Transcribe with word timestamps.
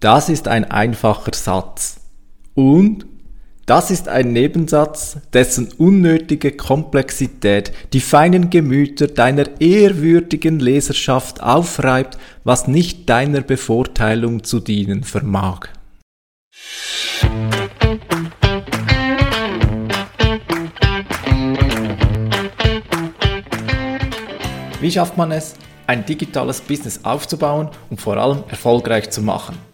Das 0.00 0.30
ist 0.30 0.48
ein 0.48 0.64
einfacher 0.64 1.34
Satz. 1.34 2.00
Und 2.54 3.04
das 3.66 3.90
ist 3.90 4.08
ein 4.08 4.32
Nebensatz, 4.32 5.18
dessen 5.34 5.68
unnötige 5.76 6.52
Komplexität 6.52 7.70
die 7.92 8.00
feinen 8.00 8.48
Gemüter 8.48 9.08
deiner 9.08 9.60
ehrwürdigen 9.60 10.58
Leserschaft 10.58 11.42
aufreibt, 11.42 12.16
was 12.44 12.66
nicht 12.66 13.10
deiner 13.10 13.42
Bevorteilung 13.42 14.42
zu 14.42 14.60
dienen 14.60 15.04
vermag. 15.04 15.68
Wie 24.80 24.90
schafft 24.90 25.18
man 25.18 25.30
es, 25.30 25.56
ein 25.86 26.06
digitales 26.06 26.62
Business 26.62 27.00
aufzubauen 27.04 27.68
und 27.90 28.00
vor 28.00 28.16
allem 28.16 28.44
erfolgreich 28.48 29.10
zu 29.10 29.20
machen? 29.20 29.69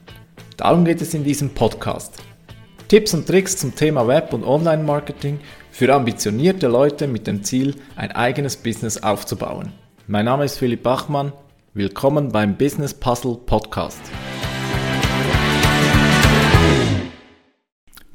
Darum 0.57 0.87
geht 0.87 1.03
es 1.03 1.13
in 1.13 1.23
diesem 1.23 1.51
Podcast. 1.51 2.15
Tipps 2.89 3.13
und 3.13 3.27
Tricks 3.27 3.59
zum 3.59 3.75
Thema 3.75 4.09
Web- 4.09 4.33
und 4.33 4.43
Online-Marketing 4.43 5.39
für 5.71 5.93
ambitionierte 5.93 6.69
Leute 6.69 7.07
mit 7.07 7.27
dem 7.27 7.43
Ziel, 7.43 7.75
ein 7.95 8.13
eigenes 8.13 8.57
Business 8.57 9.03
aufzubauen. 9.03 9.73
Mein 10.07 10.25
Name 10.25 10.45
ist 10.45 10.59
Philipp 10.59 10.83
Bachmann. 10.83 11.33
Willkommen 11.75 12.33
beim 12.33 12.57
Business 12.57 12.95
Puzzle 12.95 13.37
Podcast. 13.45 14.01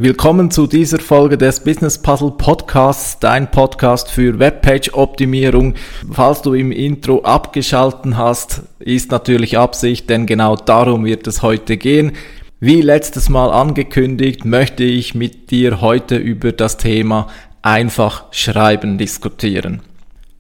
Willkommen 0.04 0.50
zu 0.50 0.66
dieser 0.66 0.98
Folge 0.98 1.38
des 1.38 1.60
Business 1.60 2.00
Puzzle 2.00 2.32
Podcasts, 2.32 3.20
dein 3.20 3.52
Podcast 3.52 4.10
für 4.10 4.40
Webpage 4.40 4.96
Optimierung. 4.96 5.76
Falls 6.12 6.41
du 6.41 6.55
im 6.55 6.72
Intro 6.72 7.22
abgeschalten 7.22 8.18
hast, 8.18 8.64
ist 8.80 9.12
natürlich 9.12 9.60
Absicht, 9.60 10.10
denn 10.10 10.26
genau 10.26 10.55
darum 10.55 11.05
wird 11.05 11.27
es 11.27 11.44
heute 11.44 11.77
gehen. 11.77 12.14
Wie 12.60 12.82
letztes 12.82 13.30
Mal 13.30 13.52
angekündigt, 13.52 14.44
möchte 14.44 14.84
ich 14.84 15.14
mit 15.14 15.52
dir 15.52 15.82
heute 15.82 16.15
über 16.15 16.52
das 16.52 16.77
Thema 16.77 17.27
einfach 17.62 18.24
schreiben 18.32 18.98
diskutieren. 18.98 19.84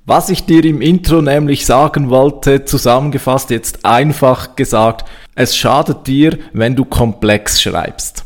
Was 0.07 0.31
ich 0.31 0.47
dir 0.47 0.65
im 0.65 0.81
Intro 0.81 1.21
nämlich 1.21 1.67
sagen 1.67 2.09
wollte, 2.09 2.65
zusammengefasst 2.65 3.51
jetzt 3.51 3.85
einfach 3.85 4.55
gesagt, 4.55 5.07
es 5.35 5.55
schadet 5.55 6.07
dir, 6.07 6.39
wenn 6.51 6.75
du 6.75 6.83
komplex 6.83 7.61
schreibst. 7.61 8.25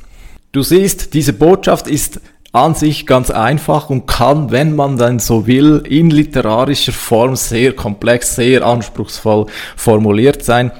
Du 0.55 0.63
siehst, 0.63 1.13
diese 1.13 1.33
Botschaft 1.33 1.85
ist 1.85 2.21
an 2.53 2.75
sich 2.75 3.05
ganz 3.05 3.29
einfach 3.29 3.89
und 3.89 4.07
kann, 4.07 4.51
wenn 4.51 4.73
man 4.73 4.95
dann 4.95 5.19
so 5.19 5.47
will, 5.47 5.83
in 5.85 6.09
literarischer 6.09 6.93
Form 6.93 7.35
sehr 7.35 7.73
komplex, 7.73 8.37
sehr 8.37 8.65
anspruchsvoll 8.65 9.47
formuliert 9.75 10.45
sein. 10.45 10.71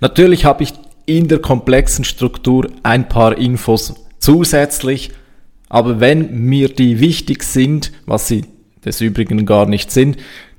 Natürlich 0.00 0.46
habe 0.46 0.62
ich 0.62 0.72
in 1.04 1.28
der 1.28 1.40
komplexen 1.40 2.06
Struktur 2.06 2.70
ein 2.82 3.10
paar 3.10 3.36
Infos 3.36 3.96
zusätzlich, 4.18 5.10
aber 5.68 6.00
wenn 6.00 6.46
mir 6.46 6.70
die 6.70 6.98
wichtig 6.98 7.42
sind, 7.42 7.92
was 8.06 8.28
sie 8.28 8.46
des 8.82 9.02
Übrigen 9.02 9.44
gar 9.44 9.66
nicht 9.66 9.90
sind, 9.90 10.16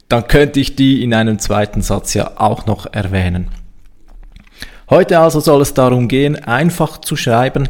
dann 0.09 0.27
könnte 0.27 0.59
ich 0.59 0.75
die 0.75 1.01
in 1.01 1.15
einem 1.15 1.39
zweiten 1.39 1.81
Satz 1.81 2.13
ja 2.13 2.33
auch 2.35 2.67
noch 2.67 2.85
erwähnen. 2.93 3.47
Heute 4.91 5.17
also 5.17 5.39
soll 5.39 5.63
es 5.63 5.73
darum 5.73 6.07
gehen, 6.07 6.35
einfach 6.35 7.01
zu 7.01 7.15
schreiben, 7.15 7.67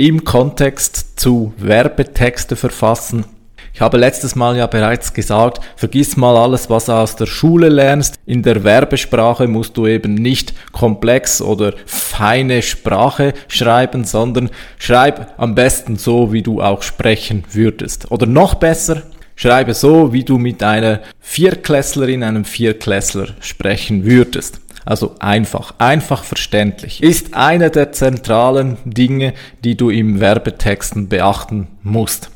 im 0.00 0.24
Kontext 0.24 1.20
zu 1.20 1.52
Werbetexte 1.58 2.56
verfassen. 2.56 3.26
Ich 3.74 3.82
habe 3.82 3.98
letztes 3.98 4.34
Mal 4.34 4.56
ja 4.56 4.66
bereits 4.66 5.12
gesagt, 5.12 5.60
vergiss 5.76 6.16
mal 6.16 6.38
alles, 6.38 6.70
was 6.70 6.86
du 6.86 6.92
aus 6.92 7.16
der 7.16 7.26
Schule 7.26 7.68
lernst. 7.68 8.14
In 8.24 8.42
der 8.42 8.64
Werbesprache 8.64 9.46
musst 9.46 9.76
du 9.76 9.86
eben 9.86 10.14
nicht 10.14 10.54
komplex 10.72 11.42
oder 11.42 11.74
feine 11.84 12.62
Sprache 12.62 13.34
schreiben, 13.46 14.04
sondern 14.04 14.48
schreib 14.78 15.34
am 15.36 15.54
besten 15.54 15.96
so, 15.96 16.32
wie 16.32 16.42
du 16.42 16.62
auch 16.62 16.80
sprechen 16.80 17.44
würdest. 17.52 18.10
Oder 18.10 18.24
noch 18.24 18.54
besser, 18.54 19.02
schreibe 19.36 19.74
so, 19.74 20.14
wie 20.14 20.24
du 20.24 20.38
mit 20.38 20.62
einer 20.62 21.00
Vierklässlerin, 21.20 22.22
einem 22.22 22.46
Vierklässler 22.46 23.28
sprechen 23.40 24.06
würdest. 24.06 24.59
Also 24.84 25.16
einfach, 25.18 25.74
einfach 25.78 26.24
verständlich. 26.24 27.02
Ist 27.02 27.34
eine 27.34 27.70
der 27.70 27.92
zentralen 27.92 28.78
Dinge, 28.84 29.34
die 29.62 29.76
du 29.76 29.90
im 29.90 30.20
Werbetexten 30.20 31.08
beachten 31.08 31.68
musst. 31.82 32.30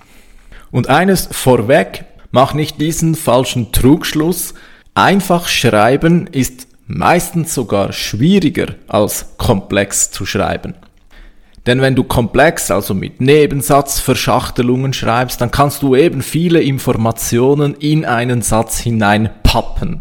Und 0.71 0.88
eines 0.88 1.28
vorweg, 1.31 2.05
mach 2.31 2.55
nicht 2.55 2.81
diesen 2.81 3.15
falschen 3.15 3.72
Trugschluss. 3.72 4.55
Einfach 4.94 5.49
schreiben 5.49 6.27
ist 6.27 6.66
meistens 6.87 7.55
sogar 7.55 7.93
schwieriger 7.93 8.75
als 8.88 9.37
komplex 9.38 10.11
zu 10.11 10.26
schreiben. 10.26 10.75
Denn 11.66 11.81
wenn 11.81 11.94
du 11.94 12.05
komplex, 12.05 12.71
also 12.71 12.93
mit 12.93 13.22
Nebensatzverschachtelungen 13.22 14.93
schreibst, 14.93 15.41
dann 15.41 15.50
kannst 15.50 15.82
du 15.82 15.97
eben 15.97 16.21
viele 16.21 16.61
Informationen 16.61 17.75
in 17.75 18.05
einen 18.05 18.43
Satz 18.43 18.78
hineinpappen. 18.81 20.00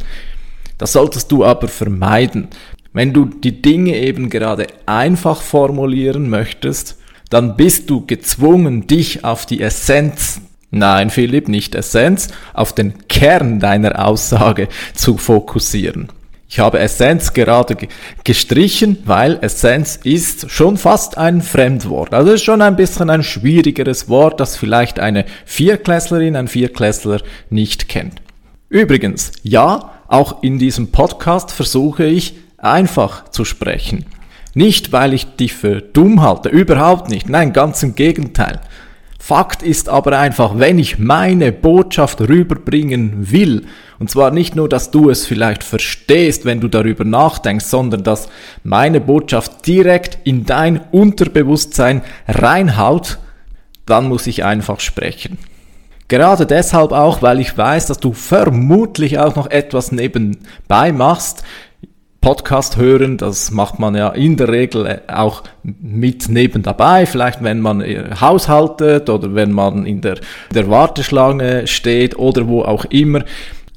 Das 0.83 0.91
solltest 0.91 1.31
du 1.31 1.45
aber 1.45 1.69
vermeiden. 1.69 2.49
Wenn 2.91 3.13
du 3.13 3.23
die 3.23 3.61
Dinge 3.61 3.95
eben 3.95 4.29
gerade 4.29 4.67
einfach 4.85 5.41
formulieren 5.41 6.29
möchtest, 6.29 6.97
dann 7.29 7.55
bist 7.55 7.89
du 7.89 8.05
gezwungen, 8.05 8.85
dich 8.85 9.23
auf 9.23 9.45
die 9.45 9.61
Essenz, 9.61 10.41
nein 10.71 11.09
Philipp, 11.09 11.47
nicht 11.47 11.73
Essenz, 11.73 12.27
auf 12.53 12.75
den 12.75 13.07
Kern 13.07 13.61
deiner 13.61 14.05
Aussage 14.05 14.67
zu 14.93 15.15
fokussieren. 15.15 16.09
Ich 16.49 16.59
habe 16.59 16.79
Essenz 16.79 17.31
gerade 17.31 17.77
gestrichen, 18.25 18.97
weil 19.05 19.39
Essenz 19.39 19.97
ist 20.03 20.51
schon 20.51 20.75
fast 20.75 21.17
ein 21.17 21.41
Fremdwort. 21.41 22.13
Also 22.13 22.33
ist 22.33 22.43
schon 22.43 22.61
ein 22.61 22.75
bisschen 22.75 23.09
ein 23.09 23.23
schwierigeres 23.23 24.09
Wort, 24.09 24.41
das 24.41 24.57
vielleicht 24.57 24.99
eine 24.99 25.23
Vierklässlerin, 25.45 26.35
ein 26.35 26.49
Vierklässler 26.49 27.21
nicht 27.49 27.87
kennt. 27.87 28.21
Übrigens, 28.67 29.31
ja, 29.43 29.92
auch 30.07 30.43
in 30.43 30.59
diesem 30.59 30.91
Podcast 30.91 31.51
versuche 31.51 32.05
ich 32.05 32.35
einfach 32.57 33.29
zu 33.29 33.45
sprechen. 33.45 34.05
Nicht, 34.53 34.91
weil 34.91 35.13
ich 35.13 35.25
dich 35.35 35.53
für 35.53 35.81
dumm 35.81 36.21
halte, 36.21 36.49
überhaupt 36.49 37.09
nicht, 37.09 37.27
nein, 37.27 37.53
ganz 37.53 37.81
im 37.83 37.95
Gegenteil. 37.95 38.61
Fakt 39.17 39.63
ist 39.63 39.87
aber 39.87 40.19
einfach, 40.19 40.59
wenn 40.59 40.77
ich 40.77 40.99
meine 40.99 41.53
Botschaft 41.53 42.19
rüberbringen 42.19 43.31
will, 43.31 43.67
und 43.97 44.09
zwar 44.09 44.31
nicht 44.31 44.53
nur, 44.55 44.67
dass 44.67 44.91
du 44.91 45.09
es 45.09 45.25
vielleicht 45.25 45.63
verstehst, 45.63 46.43
wenn 46.43 46.59
du 46.59 46.67
darüber 46.67 47.05
nachdenkst, 47.05 47.63
sondern 47.63 48.03
dass 48.03 48.27
meine 48.65 48.99
Botschaft 48.99 49.65
direkt 49.65 50.17
in 50.25 50.45
dein 50.45 50.81
Unterbewusstsein 50.91 52.01
reinhaut, 52.27 53.17
dann 53.85 54.09
muss 54.09 54.27
ich 54.27 54.43
einfach 54.43 54.81
sprechen. 54.81 55.37
Gerade 56.13 56.45
deshalb 56.45 56.91
auch, 56.91 57.23
weil 57.23 57.39
ich 57.39 57.57
weiß, 57.57 57.87
dass 57.87 57.99
du 57.99 58.13
vermutlich 58.13 59.17
auch 59.17 59.35
noch 59.35 59.49
etwas 59.49 59.91
nebenbei 59.91 60.91
machst. 60.91 61.43
Podcast 62.21 62.77
hören, 62.77 63.17
das 63.17 63.49
macht 63.49 63.79
man 63.79 63.95
ja 63.95 64.09
in 64.09 64.37
der 64.37 64.49
Regel 64.49 64.85
äh, 64.85 64.99
auch 65.11 65.41
mit 65.63 66.29
neben 66.29 66.61
dabei, 66.61 67.07
vielleicht 67.07 67.43
wenn 67.43 67.61
man 67.61 67.81
äh, 67.81 68.11
haushaltet 68.21 69.09
oder 69.09 69.33
wenn 69.33 69.51
man 69.51 69.87
in 69.87 70.01
der, 70.01 70.19
der 70.53 70.69
Warteschlange 70.69 71.65
steht 71.65 72.19
oder 72.19 72.47
wo 72.47 72.61
auch 72.61 72.85
immer. 72.85 73.23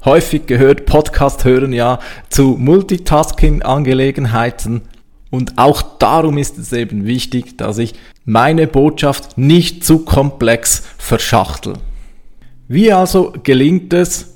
Häufig 0.05 0.45
gehört 0.45 0.85
Podcast 0.85 1.43
hören 1.43 1.73
ja 1.73 1.97
zu 2.29 2.55
Multitasking-Angelegenheiten 2.59 4.83
und 5.31 5.57
auch 5.57 5.81
darum 5.81 6.37
ist 6.37 6.59
es 6.59 6.71
eben 6.71 7.07
wichtig, 7.07 7.57
dass 7.57 7.79
ich 7.79 7.95
meine 8.25 8.67
Botschaft 8.67 9.39
nicht 9.39 9.83
zu 9.83 10.05
komplex 10.05 10.83
verschachtel. 10.99 11.73
Wie 12.67 12.91
also 12.91 13.33
gelingt 13.43 13.93
es, 13.93 14.35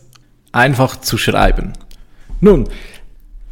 einfach 0.51 0.97
zu 0.97 1.17
schreiben? 1.17 1.73
Nun, 2.39 2.67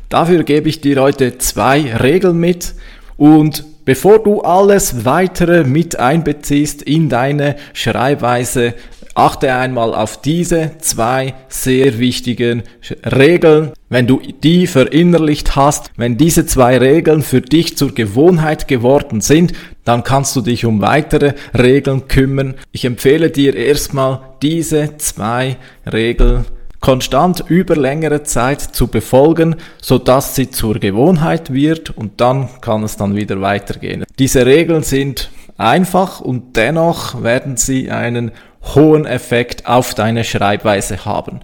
dafür 0.07 0.43
gebe 0.43 0.69
ich 0.69 0.81
dir 0.81 1.01
heute 1.01 1.37
zwei 1.37 1.95
Regeln 1.95 2.39
mit 2.39 2.73
und 3.17 3.65
bevor 3.85 4.23
du 4.23 4.41
alles 4.41 5.03
weitere 5.03 5.63
mit 5.63 5.99
einbeziehst 5.99 6.81
in 6.81 7.09
deine 7.09 7.57
Schreibweise, 7.73 8.73
achte 9.19 9.53
einmal 9.53 9.93
auf 9.93 10.21
diese 10.21 10.71
zwei 10.79 11.33
sehr 11.49 11.99
wichtigen 11.99 12.63
Regeln. 13.03 13.71
Wenn 13.89 14.07
du 14.07 14.21
die 14.43 14.65
verinnerlicht 14.65 15.55
hast, 15.55 15.91
wenn 15.97 16.17
diese 16.17 16.45
zwei 16.45 16.77
Regeln 16.77 17.21
für 17.21 17.41
dich 17.41 17.77
zur 17.77 17.93
Gewohnheit 17.93 18.67
geworden 18.67 19.19
sind, 19.21 19.53
dann 19.83 20.03
kannst 20.03 20.35
du 20.35 20.41
dich 20.41 20.65
um 20.65 20.81
weitere 20.81 21.33
Regeln 21.57 22.07
kümmern. 22.07 22.55
Ich 22.71 22.85
empfehle 22.85 23.29
dir 23.29 23.55
erstmal 23.55 24.21
diese 24.41 24.97
zwei 24.97 25.57
Regeln 25.91 26.45
konstant 26.79 27.43
über 27.49 27.75
längere 27.75 28.23
Zeit 28.23 28.61
zu 28.61 28.87
befolgen, 28.87 29.57
so 29.81 29.97
dass 29.97 30.35
sie 30.35 30.49
zur 30.49 30.75
Gewohnheit 30.75 31.51
wird 31.53 31.89
und 31.89 32.21
dann 32.21 32.47
kann 32.61 32.83
es 32.83 32.95
dann 32.95 33.17
wieder 33.17 33.41
weitergehen. 33.41 34.05
Diese 34.17 34.45
Regeln 34.45 34.83
sind 34.83 35.29
einfach 35.57 36.21
und 36.21 36.55
dennoch 36.55 37.21
werden 37.21 37.57
sie 37.57 37.91
einen 37.91 38.31
hohen 38.61 39.05
Effekt 39.05 39.65
auf 39.65 39.93
deine 39.93 40.23
Schreibweise 40.23 41.05
haben. 41.05 41.39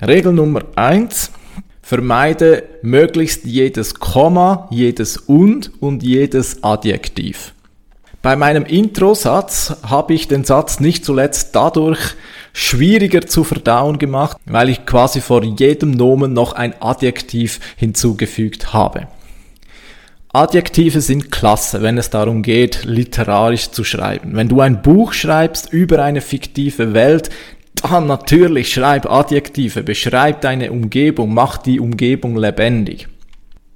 Regel 0.00 0.32
Nummer 0.32 0.62
eins: 0.76 1.32
Vermeide 1.82 2.64
möglichst 2.82 3.44
jedes 3.44 3.94
Komma, 3.94 4.68
jedes 4.70 5.16
und 5.16 5.70
und 5.80 6.02
jedes 6.02 6.62
Adjektiv. 6.62 7.54
Bei 8.22 8.36
meinem 8.36 8.64
Intro-Satz 8.64 9.78
habe 9.82 10.14
ich 10.14 10.28
den 10.28 10.44
Satz 10.44 10.78
nicht 10.78 11.04
zuletzt 11.04 11.56
dadurch 11.56 12.14
schwieriger 12.52 13.22
zu 13.22 13.42
verdauen 13.42 13.98
gemacht, 13.98 14.36
weil 14.46 14.68
ich 14.68 14.86
quasi 14.86 15.20
vor 15.20 15.42
jedem 15.42 15.90
Nomen 15.90 16.32
noch 16.32 16.52
ein 16.52 16.80
Adjektiv 16.80 17.58
hinzugefügt 17.76 18.72
habe. 18.72 19.08
Adjektive 20.34 21.02
sind 21.02 21.30
klasse, 21.30 21.82
wenn 21.82 21.98
es 21.98 22.08
darum 22.08 22.42
geht, 22.42 22.84
literarisch 22.84 23.70
zu 23.70 23.84
schreiben. 23.84 24.34
Wenn 24.34 24.48
du 24.48 24.62
ein 24.62 24.80
Buch 24.80 25.12
schreibst 25.12 25.70
über 25.70 26.02
eine 26.02 26.22
fiktive 26.22 26.94
Welt, 26.94 27.28
dann 27.74 28.06
natürlich 28.06 28.72
schreib 28.72 29.10
Adjektive, 29.10 29.82
beschreib 29.82 30.40
deine 30.40 30.72
Umgebung, 30.72 31.34
mach 31.34 31.58
die 31.58 31.80
Umgebung 31.80 32.36
lebendig. 32.36 33.08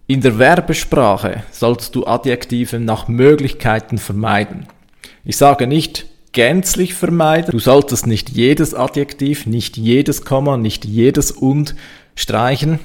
In 0.06 0.22
der 0.22 0.38
Werbesprache 0.38 1.42
sollst 1.50 1.94
du 1.94 2.06
Adjektive 2.06 2.80
nach 2.80 3.06
Möglichkeiten 3.06 3.98
vermeiden. 3.98 4.66
Ich 5.26 5.36
sage 5.36 5.66
nicht 5.66 6.06
gänzlich 6.32 6.94
vermeiden, 6.94 7.50
du 7.50 7.58
solltest 7.58 8.06
nicht 8.06 8.30
jedes 8.30 8.72
Adjektiv, 8.72 9.44
nicht 9.44 9.76
jedes 9.76 10.24
Komma, 10.24 10.56
nicht 10.56 10.86
jedes 10.86 11.32
und 11.32 11.74
streichen, 12.14 12.78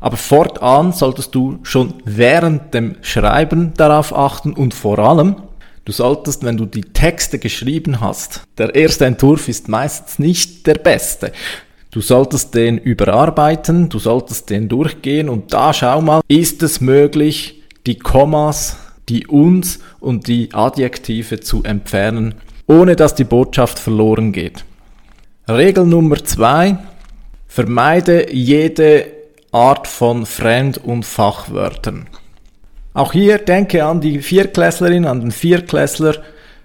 aber 0.00 0.16
fortan 0.16 0.92
solltest 0.92 1.34
du 1.34 1.58
schon 1.62 1.94
während 2.04 2.74
dem 2.74 2.96
Schreiben 3.02 3.72
darauf 3.76 4.16
achten 4.16 4.52
und 4.52 4.74
vor 4.74 4.98
allem, 4.98 5.36
du 5.84 5.92
solltest, 5.92 6.44
wenn 6.44 6.56
du 6.56 6.66
die 6.66 6.82
Texte 6.82 7.38
geschrieben 7.38 8.00
hast, 8.00 8.42
der 8.58 8.74
erste 8.74 9.06
Entwurf 9.06 9.48
ist 9.48 9.68
meistens 9.68 10.18
nicht 10.18 10.66
der 10.66 10.74
beste. 10.74 11.32
Du 11.90 12.02
solltest 12.02 12.54
den 12.54 12.76
überarbeiten, 12.76 13.88
du 13.88 13.98
solltest 13.98 14.50
den 14.50 14.68
durchgehen 14.68 15.30
und 15.30 15.54
da 15.54 15.72
schau 15.72 16.02
mal, 16.02 16.20
ist 16.28 16.62
es 16.62 16.80
möglich, 16.82 17.62
die 17.86 17.98
Kommas, 17.98 18.76
die 19.08 19.26
uns 19.26 19.78
und 20.00 20.26
die 20.26 20.52
Adjektive 20.52 21.40
zu 21.40 21.62
entfernen, 21.62 22.34
ohne 22.66 22.96
dass 22.96 23.14
die 23.14 23.24
Botschaft 23.24 23.78
verloren 23.78 24.32
geht. 24.32 24.64
Regel 25.48 25.86
Nummer 25.86 26.22
zwei, 26.22 26.76
vermeide 27.46 28.32
jede 28.34 29.15
Art 29.56 29.86
von 29.86 30.26
Fremd- 30.26 30.76
und 30.76 31.06
Fachwörtern. 31.06 32.08
Auch 32.92 33.14
hier 33.14 33.38
denke 33.38 33.86
an 33.86 34.02
die 34.02 34.20
Vierklässlerin, 34.20 35.06
an 35.06 35.20
den 35.20 35.30
Vierklässler, 35.30 36.16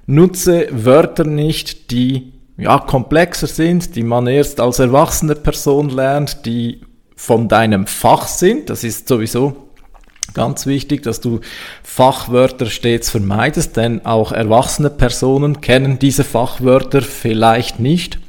nutze 0.08 0.68
Wörter 0.72 1.24
nicht, 1.24 1.92
die 1.92 2.34
ja, 2.58 2.80
komplexer 2.80 3.48
sind, 3.48 3.96
die 3.96 4.04
man 4.04 4.28
erst 4.28 4.60
als 4.60 4.80
erwachsene 4.80 5.36
Person 5.36 5.90
lernt, 5.90 6.46
die 6.46 6.82
von 7.16 7.48
deinem 7.48 7.88
Fach 7.88 8.28
sind. 8.28 8.70
Das 8.70 8.84
ist 8.84 9.08
sowieso 9.08 9.70
ganz 10.34 10.66
wichtig, 10.66 11.02
dass 11.04 11.22
du 11.22 11.40
Fachwörter 11.84 12.66
stets 12.66 13.10
vermeidest, 13.10 13.78
denn 13.78 14.06
auch 14.06 14.34
erwachsene 14.34 14.90
Personen 14.90 15.62
kennen 15.62 15.98
diese 15.98 16.26
Fachwörter 16.26 17.02
vielleicht 17.02 17.80
nicht. 17.80 18.20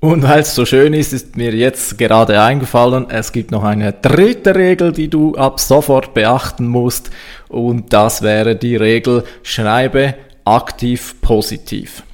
Und 0.00 0.22
weil 0.22 0.40
es 0.40 0.54
so 0.54 0.64
schön 0.64 0.94
ist, 0.94 1.12
ist 1.12 1.36
mir 1.36 1.52
jetzt 1.52 1.98
gerade 1.98 2.40
eingefallen, 2.40 3.10
es 3.10 3.32
gibt 3.32 3.50
noch 3.50 3.64
eine 3.64 3.92
dritte 3.92 4.54
Regel, 4.54 4.92
die 4.92 5.08
du 5.08 5.34
ab 5.34 5.58
sofort 5.58 6.14
beachten 6.14 6.68
musst. 6.68 7.10
Und 7.48 7.92
das 7.92 8.22
wäre 8.22 8.54
die 8.54 8.76
Regel, 8.76 9.24
schreibe 9.42 10.14
aktiv 10.44 11.16
positiv. 11.20 12.04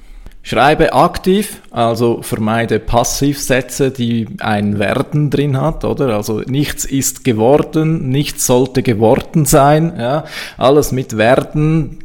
Schreibe 0.41 0.93
aktiv, 0.93 1.61
also 1.71 2.21
vermeide 2.21 2.79
Passivsätze, 2.79 3.91
die 3.91 4.27
ein 4.39 4.77
Werden 4.79 5.29
drin 5.29 5.59
hat, 5.59 5.85
oder? 5.85 6.15
Also 6.15 6.41
nichts 6.41 6.85
ist 6.85 7.23
geworden, 7.23 8.09
nichts 8.09 8.45
sollte 8.45 8.83
geworden 8.83 9.45
sein, 9.45 9.93
ja? 9.97 10.25
Alles 10.57 10.91
mit 10.91 11.17
Werden 11.17 11.99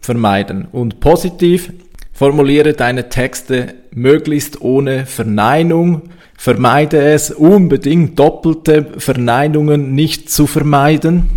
vermeiden. 0.00 0.68
Und 0.70 1.00
positiv, 1.00 1.72
formuliere 2.20 2.74
deine 2.74 3.08
Texte 3.08 3.76
möglichst 3.92 4.60
ohne 4.60 5.06
Verneinung, 5.06 6.02
vermeide 6.36 7.00
es 7.00 7.30
unbedingt 7.30 8.18
doppelte 8.18 8.88
Verneinungen 8.98 9.94
nicht 9.94 10.30
zu 10.30 10.46
vermeiden. 10.46 11.30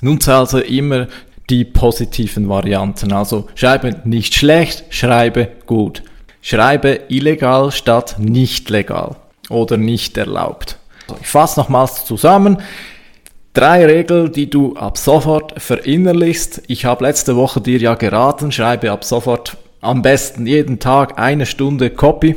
Nutze 0.00 0.34
also 0.34 0.60
immer 0.60 1.08
die 1.50 1.66
positiven 1.66 2.48
Varianten. 2.48 3.12
Also 3.12 3.48
schreibe 3.54 4.00
nicht 4.04 4.34
schlecht, 4.34 4.86
schreibe 4.88 5.48
gut. 5.66 6.02
Schreibe 6.40 7.00
illegal 7.10 7.70
statt 7.70 8.16
nicht 8.18 8.70
legal 8.70 9.16
oder 9.50 9.76
nicht 9.76 10.16
erlaubt. 10.16 10.78
Ich 11.20 11.26
fasse 11.26 11.60
nochmals 11.60 12.06
zusammen. 12.06 12.62
Drei 13.52 13.84
Regeln, 13.84 14.32
die 14.32 14.48
du 14.48 14.74
ab 14.74 14.96
sofort 14.96 15.60
verinnerlichst. 15.60 16.62
Ich 16.66 16.86
habe 16.86 17.04
letzte 17.04 17.36
Woche 17.36 17.60
dir 17.60 17.76
ja 17.76 17.94
geraten, 17.94 18.52
schreibe 18.52 18.90
ab 18.90 19.04
sofort 19.04 19.58
am 19.84 20.02
besten 20.02 20.46
jeden 20.46 20.78
Tag 20.78 21.18
eine 21.18 21.46
Stunde 21.46 21.90
Copy 21.90 22.36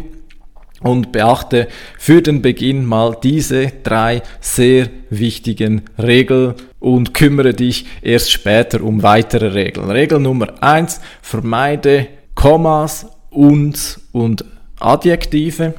und 0.82 1.12
beachte 1.12 1.68
für 1.98 2.22
den 2.22 2.42
Beginn 2.42 2.86
mal 2.86 3.18
diese 3.24 3.72
drei 3.84 4.22
sehr 4.40 4.90
wichtigen 5.10 5.84
Regeln 5.98 6.54
und 6.80 7.14
kümmere 7.14 7.54
dich 7.54 7.86
erst 8.02 8.32
später 8.32 8.84
um 8.84 9.02
weitere 9.02 9.48
Regeln. 9.48 9.90
Regel 9.90 10.20
Nummer 10.20 10.62
eins: 10.62 11.02
vermeide 11.22 12.08
Kommas, 12.36 13.08
und 13.30 14.00
und 14.12 14.46
Adjektive. 14.80 15.74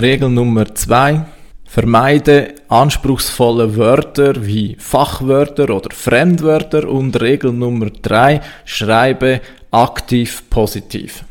Regel 0.00 0.30
Nummer 0.30 0.74
zwei: 0.74 1.26
vermeide 1.64 2.54
anspruchsvolle 2.68 3.76
Wörter 3.76 4.46
wie 4.46 4.76
Fachwörter 4.78 5.70
oder 5.70 5.90
Fremdwörter 5.94 6.88
und 6.88 7.20
Regel 7.20 7.52
Nummer 7.52 7.90
drei: 7.90 8.40
schreibe 8.64 9.40
aktiv 9.70 10.44
positiv. 10.50 11.24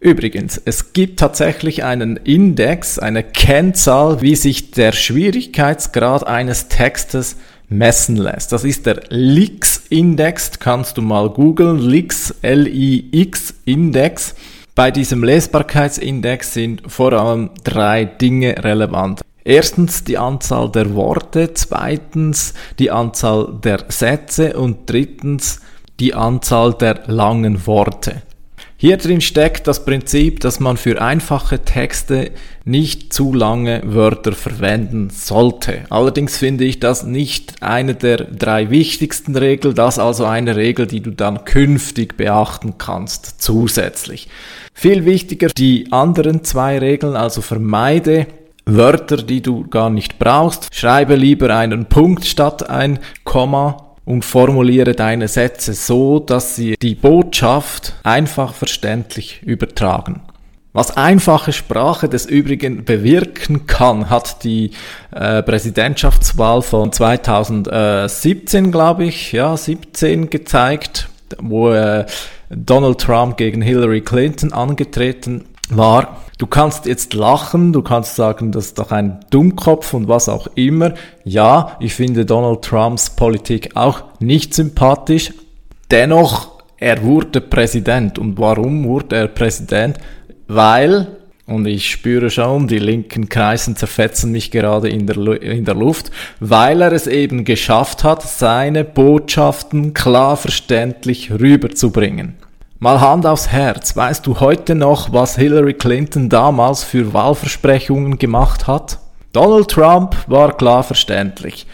Übrigens, 0.00 0.60
es 0.64 0.94
gibt 0.94 1.18
tatsächlich 1.20 1.84
einen 1.84 2.16
Index, 2.16 2.98
eine 2.98 3.22
Kennzahl, 3.22 4.22
wie 4.22 4.34
sich 4.34 4.70
der 4.70 4.92
Schwierigkeitsgrad 4.92 6.26
eines 6.26 6.68
Textes 6.68 7.36
messen 7.68 8.16
lässt. 8.16 8.52
Das 8.52 8.64
ist 8.64 8.86
der 8.86 9.02
LIX-Index, 9.10 10.58
kannst 10.58 10.96
du 10.96 11.02
mal 11.02 11.28
googeln, 11.28 11.78
LIX, 11.78 12.34
L-I-X-Index. 12.40 14.34
Bei 14.74 14.90
diesem 14.90 15.22
Lesbarkeitsindex 15.22 16.54
sind 16.54 16.82
vor 16.90 17.12
allem 17.12 17.50
drei 17.62 18.06
Dinge 18.06 18.64
relevant. 18.64 19.20
Erstens 19.44 20.04
die 20.04 20.16
Anzahl 20.16 20.70
der 20.70 20.94
Worte, 20.94 21.52
zweitens 21.54 22.54
die 22.78 22.90
Anzahl 22.90 23.58
der 23.62 23.84
Sätze 23.88 24.58
und 24.58 24.88
drittens 24.88 25.60
die 26.00 26.14
Anzahl 26.14 26.74
der 26.74 27.02
langen 27.06 27.66
Worte. 27.66 28.22
Hier 28.82 28.96
drin 28.96 29.20
steckt 29.20 29.66
das 29.66 29.84
Prinzip, 29.84 30.40
dass 30.40 30.58
man 30.58 30.78
für 30.78 31.02
einfache 31.02 31.58
Texte 31.58 32.30
nicht 32.64 33.12
zu 33.12 33.34
lange 33.34 33.82
Wörter 33.84 34.32
verwenden 34.32 35.10
sollte. 35.10 35.80
Allerdings 35.90 36.38
finde 36.38 36.64
ich 36.64 36.80
das 36.80 37.04
nicht 37.04 37.62
eine 37.62 37.94
der 37.94 38.24
drei 38.24 38.70
wichtigsten 38.70 39.36
Regeln, 39.36 39.74
das 39.74 39.98
also 39.98 40.24
eine 40.24 40.56
Regel, 40.56 40.86
die 40.86 41.00
du 41.00 41.10
dann 41.10 41.44
künftig 41.44 42.16
beachten 42.16 42.78
kannst 42.78 43.42
zusätzlich. 43.42 44.28
Viel 44.72 45.04
wichtiger 45.04 45.48
die 45.48 45.92
anderen 45.92 46.42
zwei 46.42 46.78
Regeln, 46.78 47.16
also 47.16 47.42
vermeide 47.42 48.28
Wörter, 48.64 49.18
die 49.18 49.42
du 49.42 49.68
gar 49.68 49.90
nicht 49.90 50.18
brauchst. 50.18 50.74
Schreibe 50.74 51.16
lieber 51.16 51.54
einen 51.54 51.84
Punkt 51.84 52.24
statt 52.24 52.70
ein 52.70 52.98
Komma 53.24 53.89
und 54.10 54.24
formuliere 54.24 54.94
deine 54.94 55.28
Sätze 55.28 55.72
so, 55.72 56.18
dass 56.18 56.56
sie 56.56 56.74
die 56.82 56.96
Botschaft 56.96 57.94
einfach 58.02 58.54
verständlich 58.54 59.40
übertragen. 59.44 60.22
Was 60.72 60.96
einfache 60.96 61.52
Sprache 61.52 62.08
des 62.08 62.26
Übrigen 62.26 62.84
bewirken 62.84 63.66
kann, 63.66 64.10
hat 64.10 64.42
die 64.44 64.72
äh, 65.12 65.42
Präsidentschaftswahl 65.42 66.62
von 66.62 66.92
2017, 66.92 68.72
glaube 68.72 69.04
ich, 69.04 69.32
ja, 69.32 69.56
17 69.56 70.30
gezeigt, 70.30 71.08
wo 71.38 71.70
äh, 71.70 72.06
Donald 72.50 73.00
Trump 73.00 73.36
gegen 73.36 73.62
Hillary 73.62 74.00
Clinton 74.00 74.52
angetreten 74.52 75.44
war. 75.76 76.18
Du 76.38 76.46
kannst 76.46 76.86
jetzt 76.86 77.12
lachen, 77.12 77.72
du 77.72 77.82
kannst 77.82 78.16
sagen, 78.16 78.50
das 78.50 78.66
ist 78.66 78.78
doch 78.78 78.92
ein 78.92 79.20
Dummkopf 79.30 79.92
und 79.92 80.08
was 80.08 80.28
auch 80.28 80.46
immer. 80.54 80.94
Ja, 81.24 81.76
ich 81.80 81.94
finde 81.94 82.24
Donald 82.24 82.62
Trumps 82.62 83.10
Politik 83.10 83.76
auch 83.76 84.02
nicht 84.20 84.54
sympathisch. 84.54 85.32
Dennoch, 85.90 86.60
er 86.78 87.02
wurde 87.02 87.42
Präsident. 87.42 88.18
Und 88.18 88.38
warum 88.38 88.84
wurde 88.84 89.16
er 89.16 89.28
Präsident? 89.28 89.98
Weil, 90.48 91.08
und 91.46 91.66
ich 91.66 91.90
spüre 91.90 92.30
schon, 92.30 92.66
die 92.66 92.78
linken 92.78 93.28
Kreisen 93.28 93.76
zerfetzen 93.76 94.32
mich 94.32 94.50
gerade 94.50 94.88
in 94.88 95.06
der, 95.06 95.42
in 95.42 95.66
der 95.66 95.74
Luft, 95.74 96.10
weil 96.40 96.80
er 96.80 96.92
es 96.92 97.06
eben 97.06 97.44
geschafft 97.44 98.02
hat, 98.02 98.22
seine 98.22 98.82
Botschaften 98.82 99.92
klar 99.92 100.38
verständlich 100.38 101.30
rüberzubringen. 101.30 102.39
Mal 102.82 102.98
Hand 102.98 103.26
aufs 103.26 103.48
Herz, 103.48 103.94
weißt 103.94 104.26
du 104.26 104.40
heute 104.40 104.74
noch, 104.74 105.12
was 105.12 105.36
Hillary 105.36 105.74
Clinton 105.74 106.30
damals 106.30 106.82
für 106.82 107.12
Wahlversprechungen 107.12 108.16
gemacht 108.16 108.66
hat? 108.66 108.98
Donald 109.34 109.68
Trump 109.70 110.16
war 110.28 110.56
klar 110.56 110.82
verständlich. 110.82 111.66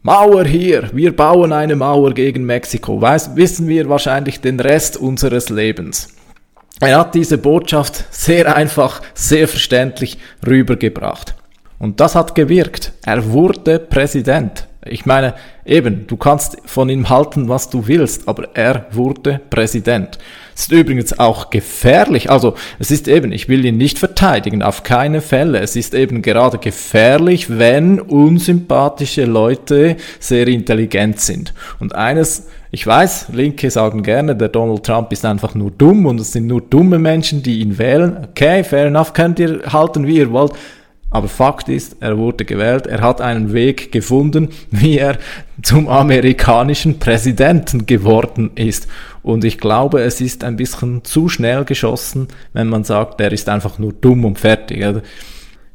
Mauer 0.00 0.46
hier, 0.46 0.88
wir 0.94 1.14
bauen 1.14 1.52
eine 1.52 1.76
Mauer 1.76 2.14
gegen 2.14 2.46
Mexiko. 2.46 2.98
Weiß, 2.98 3.36
wissen 3.36 3.68
wir 3.68 3.90
wahrscheinlich 3.90 4.40
den 4.40 4.58
Rest 4.58 4.96
unseres 4.96 5.50
Lebens. 5.50 6.08
Er 6.80 7.00
hat 7.00 7.14
diese 7.14 7.36
Botschaft 7.36 8.06
sehr 8.10 8.56
einfach, 8.56 9.02
sehr 9.12 9.48
verständlich 9.48 10.16
rübergebracht. 10.46 11.34
Und 11.78 12.00
das 12.00 12.14
hat 12.14 12.34
gewirkt. 12.34 12.94
Er 13.04 13.30
wurde 13.30 13.78
Präsident. 13.78 14.66
Ich 14.86 15.06
meine, 15.06 15.34
eben, 15.64 16.06
du 16.06 16.16
kannst 16.16 16.58
von 16.66 16.88
ihm 16.88 17.08
halten, 17.08 17.48
was 17.48 17.70
du 17.70 17.86
willst, 17.86 18.28
aber 18.28 18.48
er 18.54 18.86
wurde 18.90 19.40
Präsident. 19.48 20.18
Es 20.54 20.62
ist 20.62 20.72
übrigens 20.72 21.18
auch 21.18 21.50
gefährlich. 21.50 22.30
Also, 22.30 22.54
es 22.78 22.90
ist 22.90 23.08
eben, 23.08 23.32
ich 23.32 23.48
will 23.48 23.64
ihn 23.64 23.76
nicht 23.76 23.98
verteidigen, 23.98 24.62
auf 24.62 24.82
keine 24.82 25.20
Fälle. 25.20 25.60
Es 25.60 25.74
ist 25.74 25.94
eben 25.94 26.22
gerade 26.22 26.58
gefährlich, 26.58 27.58
wenn 27.58 27.98
unsympathische 27.98 29.24
Leute 29.24 29.96
sehr 30.20 30.46
intelligent 30.46 31.18
sind. 31.20 31.54
Und 31.80 31.94
eines, 31.94 32.46
ich 32.70 32.86
weiß, 32.86 33.28
Linke 33.32 33.70
sagen 33.70 34.02
gerne, 34.02 34.36
der 34.36 34.48
Donald 34.48 34.84
Trump 34.84 35.12
ist 35.12 35.24
einfach 35.24 35.54
nur 35.54 35.70
dumm 35.70 36.06
und 36.06 36.20
es 36.20 36.32
sind 36.32 36.46
nur 36.46 36.60
dumme 36.60 36.98
Menschen, 36.98 37.42
die 37.42 37.60
ihn 37.60 37.78
wählen. 37.78 38.26
Okay, 38.30 38.62
fair 38.64 38.86
enough, 38.86 39.12
könnt 39.12 39.38
ihr 39.38 39.62
halten, 39.72 40.06
wie 40.06 40.18
ihr 40.18 40.30
wollt. 40.30 40.52
Aber 41.14 41.28
Fakt 41.28 41.68
ist, 41.68 41.98
er 42.00 42.18
wurde 42.18 42.44
gewählt, 42.44 42.88
er 42.88 43.00
hat 43.00 43.20
einen 43.20 43.52
Weg 43.52 43.92
gefunden, 43.92 44.48
wie 44.72 44.98
er 44.98 45.16
zum 45.62 45.86
amerikanischen 45.86 46.98
Präsidenten 46.98 47.86
geworden 47.86 48.50
ist. 48.56 48.88
Und 49.22 49.44
ich 49.44 49.58
glaube, 49.58 50.02
es 50.02 50.20
ist 50.20 50.42
ein 50.42 50.56
bisschen 50.56 51.04
zu 51.04 51.28
schnell 51.28 51.64
geschossen, 51.64 52.26
wenn 52.52 52.66
man 52.66 52.82
sagt, 52.82 53.20
er 53.20 53.30
ist 53.30 53.48
einfach 53.48 53.78
nur 53.78 53.92
dumm 53.92 54.24
und 54.24 54.40
fertig. 54.40 54.84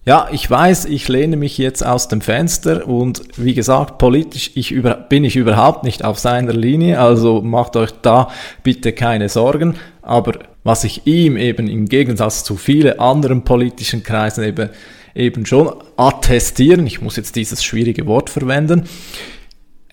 Ja, 0.04 0.28
ich 0.30 0.52
weiß, 0.52 0.86
ich 0.86 1.08
lehne 1.08 1.38
mich 1.38 1.58
jetzt 1.58 1.86
aus 1.86 2.10
dem 2.10 2.20
Fenster 2.20 2.86
und 2.86 3.22
wie 3.38 3.54
gesagt, 3.54 3.98
politisch 3.98 4.52
ich 4.56 4.74
über, 4.74 4.96
bin 4.96 5.24
ich 5.24 5.38
überhaupt 5.38 5.86
nicht 5.86 6.04
auf 6.04 6.20
seiner 6.20 6.52
Linie, 6.52 7.00
also 7.00 7.42
macht 7.42 7.78
euch 7.78 7.92
da 8.02 8.28
bitte 8.64 8.92
keine 8.92 9.30
Sorgen. 9.30 9.76
Aber 10.02 10.34
was 10.66 10.84
ich 10.84 11.08
ihm 11.08 11.38
eben 11.38 11.70
im 11.70 11.86
Gegensatz 11.86 12.44
zu 12.44 12.58
vielen 12.58 13.00
anderen 13.00 13.46
politischen 13.46 14.04
Kreisen 14.04 14.44
eben 14.44 14.70
eben 15.20 15.46
schon 15.46 15.72
attestieren, 15.98 16.88
ich 16.88 17.02
muss 17.02 17.18
jetzt 17.18 17.36
dieses 17.36 17.64
schwierige 17.64 18.06
Wort 18.08 18.30
verwenden, 18.30 18.86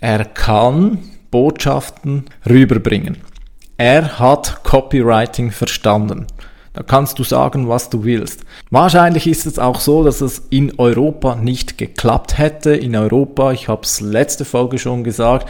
er 0.01 0.25
kann 0.25 0.99
Botschaften 1.31 2.27
rüberbringen. 2.49 3.19
Er 3.77 4.19
hat 4.19 4.63
Copywriting 4.65 5.51
verstanden. 5.51 6.27
Da 6.73 6.83
kannst 6.83 7.19
du 7.19 7.25
sagen, 7.25 7.69
was 7.69 7.89
du 7.89 8.05
willst. 8.05 8.43
Wahrscheinlich 8.71 9.27
ist 9.27 9.47
es 9.47 9.59
auch 9.59 9.81
so, 9.81 10.05
dass 10.05 10.21
es 10.21 10.43
in 10.51 10.79
Europa 10.79 11.35
nicht 11.35 11.79
geklappt 11.79 12.37
hätte. 12.37 12.77
In 12.77 12.95
Europa, 12.95 13.53
ich 13.53 13.69
habe 13.69 13.83
es 13.83 14.01
letzte 14.01 14.45
Folge 14.45 14.79
schon 14.79 15.03
gesagt, 15.03 15.49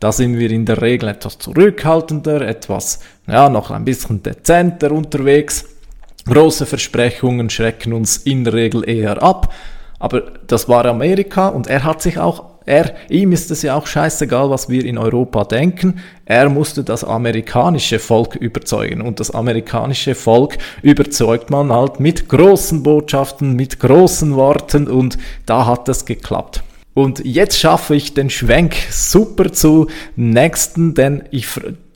da 0.00 0.12
sind 0.12 0.38
wir 0.38 0.50
in 0.50 0.64
der 0.64 0.80
Regel 0.80 1.08
etwas 1.08 1.38
zurückhaltender, 1.38 2.42
etwas, 2.42 3.00
ja, 3.26 3.48
noch 3.48 3.72
ein 3.72 3.84
bisschen 3.84 4.22
dezenter 4.22 4.92
unterwegs. 4.92 5.64
Große 6.28 6.66
Versprechungen 6.66 7.48
schrecken 7.50 7.92
uns 7.92 8.18
in 8.18 8.44
der 8.44 8.52
Regel 8.52 8.88
eher 8.88 9.22
ab. 9.22 9.52
Aber 9.98 10.22
das 10.46 10.68
war 10.68 10.84
Amerika 10.86 11.48
und 11.48 11.66
er 11.66 11.82
hat 11.84 12.02
sich 12.02 12.18
auch, 12.18 12.44
er, 12.66 12.94
ihm 13.08 13.32
ist 13.32 13.50
es 13.50 13.62
ja 13.62 13.74
auch 13.74 13.86
scheißegal, 13.86 14.48
was 14.50 14.68
wir 14.68 14.84
in 14.84 14.96
Europa 14.98 15.44
denken. 15.44 16.00
Er 16.24 16.48
musste 16.50 16.84
das 16.84 17.02
amerikanische 17.02 17.98
Volk 17.98 18.36
überzeugen 18.36 19.00
und 19.00 19.18
das 19.18 19.32
amerikanische 19.32 20.14
Volk 20.14 20.58
überzeugt 20.82 21.50
man 21.50 21.72
halt 21.72 21.98
mit 21.98 22.28
großen 22.28 22.82
Botschaften, 22.82 23.54
mit 23.54 23.80
großen 23.80 24.36
Worten 24.36 24.86
und 24.86 25.18
da 25.46 25.66
hat 25.66 25.88
es 25.88 26.04
geklappt. 26.04 26.62
Und 26.94 27.24
jetzt 27.24 27.58
schaffe 27.58 27.94
ich 27.96 28.14
den 28.14 28.28
Schwenk 28.28 28.76
super 28.90 29.52
zu 29.52 29.88
nächsten, 30.16 30.94
denn 30.94 31.24
ich 31.30 31.48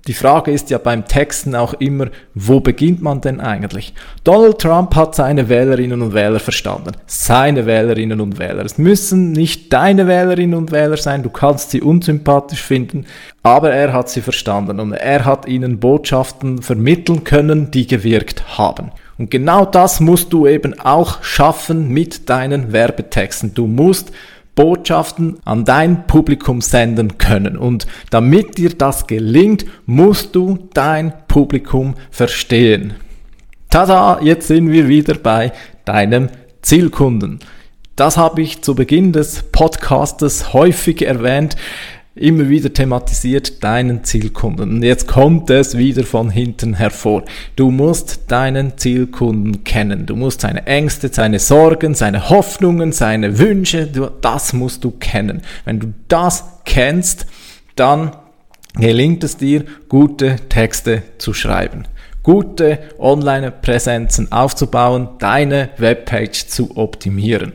die 0.09 0.15
Frage 0.15 0.51
ist 0.51 0.71
ja 0.71 0.79
beim 0.79 1.07
Texten 1.07 1.55
auch 1.55 1.75
immer, 1.75 2.09
wo 2.35 2.59
beginnt 2.59 3.03
man 3.03 3.21
denn 3.21 3.41
eigentlich? 3.41 3.95
Donald 4.25 4.59
Trump 4.59 4.97
hat 4.97 5.15
seine 5.15 5.49
Wählerinnen 5.49 6.03
und 6.03 6.13
Wähler 6.13 6.41
verstanden. 6.41 6.93
Seine 7.07 7.67
Wählerinnen 7.67 8.21
und 8.21 8.39
Wähler. 8.41 8.65
Es 8.65 8.79
müssen 8.79 9.31
nicht 9.31 9.73
deine 9.73 10.09
Wählerinnen 10.09 10.59
und 10.59 10.73
Wähler 10.73 10.97
sein, 10.97 11.23
du 11.23 11.31
kannst 11.31 11.71
sie 11.71 11.81
unsympathisch 11.81 12.63
finden, 12.63 13.07
aber 13.45 13.73
er 13.73 13.93
hat 13.93 14.09
sie 14.09 14.23
verstanden 14.23 14.81
und 14.81 14.93
er 14.93 15.25
hat 15.25 15.47
ihnen 15.47 15.79
Botschaften 15.79 16.63
vermitteln 16.63 17.23
können, 17.23 17.71
die 17.71 17.87
gewirkt 17.87 18.59
haben. 18.59 18.91
Und 19.19 19.31
genau 19.31 19.65
das 19.65 20.01
musst 20.01 20.33
du 20.33 20.49
eben 20.49 20.81
auch 20.81 21.23
schaffen 21.23 21.89
mit 21.91 22.29
deinen 22.29 22.73
Werbetexten. 22.73 23.55
Du 23.55 23.69
musst 23.69 24.11
Botschaften 24.55 25.39
an 25.45 25.65
dein 25.65 26.07
Publikum 26.07 26.61
senden 26.61 27.19
können. 27.19 27.57
Und 27.57 27.87
damit 28.11 28.59
dir 28.59 28.71
das 28.71 29.07
gelingt, 29.07 29.65
musst 29.87 30.35
du 30.35 30.69
dein 30.75 31.13
Publikum 31.29 31.95
verstehen. 32.11 32.95
Tada, 33.71 34.21
jetzt 34.21 34.49
sind 34.49 34.71
wir 34.71 34.89
wieder 34.89 35.15
bei 35.15 35.53
deinem 35.85 36.29
Zielkunden. 36.61 37.41
Das 37.97 38.17
habe 38.17 38.43
ich 38.43 38.63
zu 38.63 38.75
Beginn 38.75 39.13
des 39.13 39.45
Podcastes 39.53 40.53
häufig 40.53 41.03
erwähnt 41.03 41.57
immer 42.15 42.49
wieder 42.49 42.73
thematisiert 42.73 43.65
deinen 43.65 44.05
Zielkunden. 44.05 44.71
Und 44.71 44.83
jetzt 44.83 45.07
kommt 45.07 45.49
es 45.51 45.79
wieder 45.79 46.05
von 46.05 46.31
hinten 46.31 46.75
hervor. 46.75 47.25
Du 47.57 47.71
musst 47.71 48.31
deinen 48.31 48.77
Zielkunden 48.77 49.65
kennen. 49.65 50.07
Du 50.07 50.17
musst 50.17 50.43
seine 50.43 50.67
Ängste, 50.67 51.09
seine 51.09 51.39
Sorgen, 51.39 51.95
seine 51.95 52.29
Hoffnungen, 52.29 52.93
seine 52.93 53.39
Wünsche, 53.39 53.87
du, 53.87 54.11
das 54.21 54.53
musst 54.53 54.85
du 54.85 54.91
kennen. 54.91 55.43
Wenn 55.65 55.81
du 55.81 55.95
das 56.09 56.45
kennst, 56.65 57.27
dann 57.77 58.13
gelingt 58.75 59.25
es 59.25 59.37
dir, 59.37 59.65
gute 59.89 60.37
Texte 60.49 61.03
zu 61.19 61.33
schreiben 61.33 61.85
gute 62.23 62.79
Online-Präsenzen 62.99 64.31
aufzubauen, 64.31 65.09
deine 65.19 65.71
Webpage 65.79 66.47
zu 66.47 66.77
optimieren. 66.77 67.53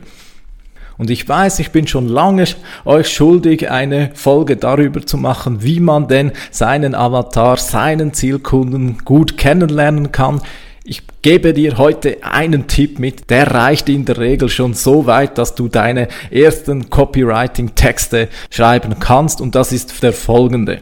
Und 0.98 1.10
ich 1.10 1.28
weiß, 1.28 1.60
ich 1.60 1.70
bin 1.70 1.86
schon 1.86 2.08
lange 2.08 2.44
euch 2.84 3.08
schuldig, 3.08 3.70
eine 3.70 4.10
Folge 4.14 4.56
darüber 4.56 5.06
zu 5.06 5.16
machen, 5.16 5.62
wie 5.62 5.80
man 5.80 6.08
denn 6.08 6.32
seinen 6.50 6.94
Avatar, 6.94 7.56
seinen 7.56 8.12
Zielkunden 8.12 8.98
gut 9.04 9.36
kennenlernen 9.36 10.10
kann. 10.10 10.42
Ich 10.82 11.02
gebe 11.22 11.52
dir 11.52 11.78
heute 11.78 12.18
einen 12.22 12.66
Tipp 12.66 12.98
mit, 12.98 13.30
der 13.30 13.50
reicht 13.52 13.88
in 13.88 14.06
der 14.06 14.18
Regel 14.18 14.48
schon 14.48 14.74
so 14.74 15.06
weit, 15.06 15.38
dass 15.38 15.54
du 15.54 15.68
deine 15.68 16.08
ersten 16.30 16.90
Copywriting-Texte 16.90 18.28
schreiben 18.50 18.98
kannst 18.98 19.40
und 19.40 19.54
das 19.54 19.70
ist 19.70 20.02
der 20.02 20.12
folgende. 20.12 20.80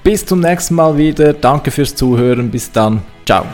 Bis 0.04 0.26
zum 0.26 0.42
nächsten 0.42 0.76
Mal 0.76 0.96
wieder, 0.96 1.34
danke 1.34 1.72
fürs 1.72 1.96
Zuhören, 1.96 2.52
bis 2.52 2.72
dann, 2.72 3.02
ciao. 3.26 3.48